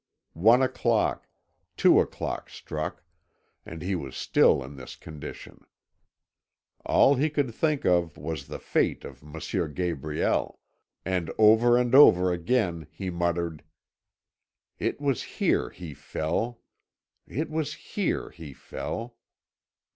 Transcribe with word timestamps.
One 0.33 0.63
o'clock, 0.63 1.27
two 1.77 1.99
o'clock 1.99 2.49
struck, 2.49 3.03
and 3.67 3.83
he 3.83 3.93
was 3.93 4.15
still 4.17 4.63
in 4.63 4.75
this 4.75 4.95
condition. 4.95 5.63
All 6.83 7.13
he 7.13 7.29
could 7.29 7.53
think 7.53 7.85
of 7.85 8.17
was 8.17 8.47
the 8.47 8.57
fate 8.57 9.05
of 9.05 9.21
M. 9.23 9.73
Gabriel, 9.75 10.59
and 11.05 11.31
over 11.37 11.77
and 11.77 11.93
over 11.93 12.31
again 12.33 12.87
he 12.89 13.11
muttered: 13.11 13.63
"It 14.79 14.99
was 14.99 15.21
here 15.37 15.69
he 15.69 15.93
fell 15.93 16.61
it 17.27 17.51
was 17.51 17.75
here 17.75 18.31
he 18.31 18.53
fell!" 18.53 19.17